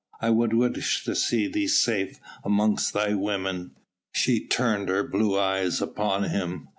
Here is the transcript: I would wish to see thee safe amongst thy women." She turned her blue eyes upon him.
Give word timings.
I 0.19 0.31
would 0.31 0.51
wish 0.51 1.03
to 1.05 1.13
see 1.13 1.47
thee 1.47 1.67
safe 1.67 2.19
amongst 2.43 2.91
thy 2.91 3.13
women." 3.13 3.73
She 4.15 4.47
turned 4.47 4.89
her 4.89 5.03
blue 5.03 5.37
eyes 5.37 5.79
upon 5.79 6.23
him. 6.23 6.69